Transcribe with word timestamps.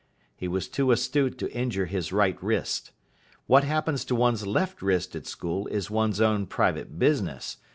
He 0.35 0.47
was 0.47 0.67
too 0.67 0.89
astute 0.91 1.37
to 1.37 1.51
injure 1.55 1.85
his 1.85 2.11
right 2.11 2.35
wrist. 2.41 2.89
What 3.45 3.63
happens 3.63 4.03
to 4.05 4.15
one's 4.15 4.47
left 4.47 4.81
wrist 4.81 5.15
at 5.15 5.27
school 5.27 5.67
is 5.67 5.91
one's 5.91 6.19
own 6.19 6.47
private 6.47 6.97
business. 6.97 7.57